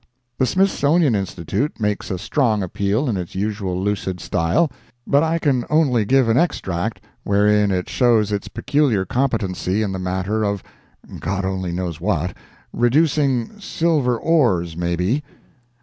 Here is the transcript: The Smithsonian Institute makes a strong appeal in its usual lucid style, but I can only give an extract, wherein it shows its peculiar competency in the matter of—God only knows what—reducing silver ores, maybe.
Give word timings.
The 0.39 0.47
Smithsonian 0.47 1.13
Institute 1.13 1.79
makes 1.79 2.09
a 2.09 2.17
strong 2.17 2.63
appeal 2.63 3.07
in 3.07 3.17
its 3.17 3.35
usual 3.35 3.79
lucid 3.79 4.19
style, 4.19 4.71
but 5.05 5.21
I 5.21 5.37
can 5.37 5.63
only 5.69 6.05
give 6.05 6.27
an 6.27 6.39
extract, 6.39 7.01
wherein 7.23 7.69
it 7.69 7.87
shows 7.87 8.31
its 8.31 8.47
peculiar 8.47 9.05
competency 9.05 9.83
in 9.83 9.91
the 9.91 9.99
matter 9.99 10.43
of—God 10.43 11.45
only 11.45 11.71
knows 11.71 12.01
what—reducing 12.01 13.59
silver 13.59 14.17
ores, 14.17 14.75
maybe. 14.75 15.23